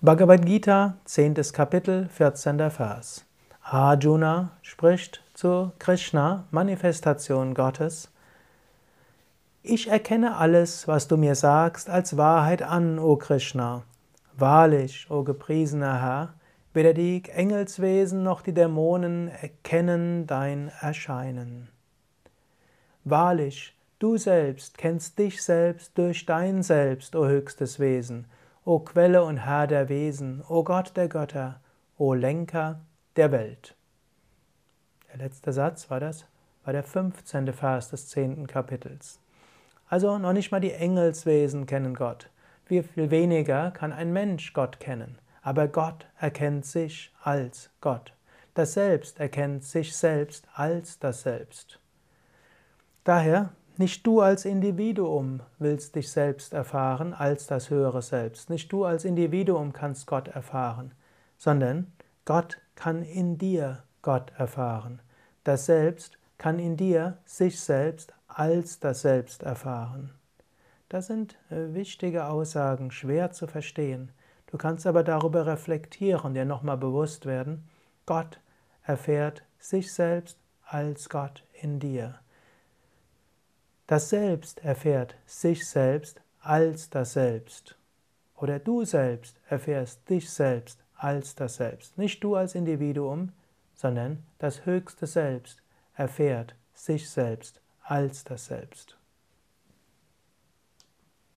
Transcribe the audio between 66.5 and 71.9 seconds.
in dir sich selbst als das Selbst erfahren. Das sind äh,